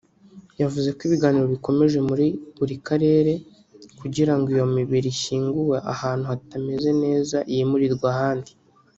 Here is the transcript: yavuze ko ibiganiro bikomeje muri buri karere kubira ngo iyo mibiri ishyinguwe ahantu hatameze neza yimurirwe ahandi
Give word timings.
yavuze 0.61 0.87
ko 0.97 1.01
ibiganiro 1.07 1.45
bikomeje 1.53 1.97
muri 2.09 2.25
buri 2.57 2.75
karere 2.87 3.33
kubira 3.97 4.33
ngo 4.39 4.47
iyo 4.55 4.65
mibiri 4.75 5.07
ishyinguwe 5.15 5.77
ahantu 5.93 6.23
hatameze 6.31 6.89
neza 7.03 7.37
yimurirwe 7.53 8.05
ahandi 8.15 8.51